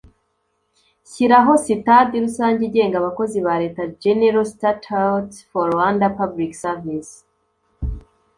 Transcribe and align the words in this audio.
rishyiraho 1.01 1.51
Sitati 1.63 2.15
Rusange 2.25 2.61
igenga 2.69 2.95
abakozi 2.99 3.37
ba 3.45 3.55
Leta 3.61 3.81
General 4.03 4.45
Statutes 4.55 5.35
for 5.49 5.63
Rwanda 5.73 6.05
Public 6.19 6.51
service 6.63 7.13